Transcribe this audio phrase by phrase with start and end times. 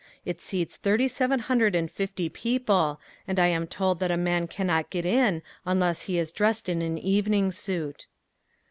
[0.25, 4.47] It seats thirty seven hundred and fifty people and I am told that a man
[4.47, 8.07] cannot get in unless he is dressed in an evening suit.